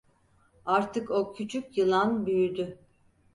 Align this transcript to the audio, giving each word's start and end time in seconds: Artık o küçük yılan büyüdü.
Artık 0.65 1.11
o 1.11 1.33
küçük 1.33 1.77
yılan 1.77 2.25
büyüdü. 2.25 2.79